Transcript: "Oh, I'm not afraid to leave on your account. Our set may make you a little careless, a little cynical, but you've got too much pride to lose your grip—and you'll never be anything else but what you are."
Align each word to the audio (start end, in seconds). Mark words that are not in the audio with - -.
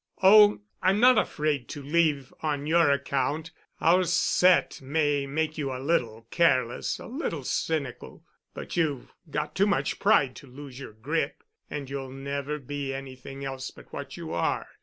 "Oh, 0.23 0.61
I'm 0.81 0.99
not 0.99 1.19
afraid 1.19 1.67
to 1.69 1.83
leave 1.83 2.33
on 2.41 2.65
your 2.65 2.89
account. 2.89 3.51
Our 3.79 4.05
set 4.05 4.81
may 4.81 5.27
make 5.27 5.59
you 5.59 5.71
a 5.71 5.77
little 5.77 6.25
careless, 6.31 6.97
a 6.97 7.05
little 7.05 7.43
cynical, 7.43 8.25
but 8.55 8.75
you've 8.75 9.13
got 9.29 9.53
too 9.53 9.67
much 9.67 9.99
pride 9.99 10.35
to 10.37 10.47
lose 10.47 10.79
your 10.79 10.93
grip—and 10.93 11.87
you'll 11.87 12.09
never 12.09 12.57
be 12.57 12.91
anything 12.91 13.45
else 13.45 13.69
but 13.69 13.93
what 13.93 14.17
you 14.17 14.33
are." 14.33 14.69